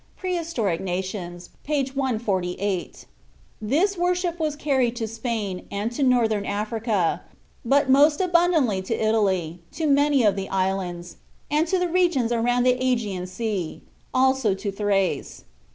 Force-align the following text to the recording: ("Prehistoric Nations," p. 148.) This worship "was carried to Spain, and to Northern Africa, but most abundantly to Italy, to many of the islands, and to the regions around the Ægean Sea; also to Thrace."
("Prehistoric 0.17 0.81
Nations," 0.81 1.51
p. 1.63 1.85
148.) 1.87 3.05
This 3.61 3.95
worship 3.95 4.39
"was 4.39 4.55
carried 4.55 4.95
to 4.95 5.07
Spain, 5.07 5.67
and 5.69 5.91
to 5.91 6.01
Northern 6.01 6.43
Africa, 6.43 7.21
but 7.63 7.87
most 7.87 8.19
abundantly 8.19 8.81
to 8.81 8.95
Italy, 8.95 9.59
to 9.73 9.85
many 9.85 10.23
of 10.23 10.35
the 10.35 10.49
islands, 10.49 11.17
and 11.51 11.67
to 11.67 11.77
the 11.77 11.87
regions 11.87 12.31
around 12.31 12.63
the 12.63 12.79
Ægean 12.79 13.27
Sea; 13.27 13.81
also 14.11 14.55
to 14.55 14.71
Thrace." 14.71 15.43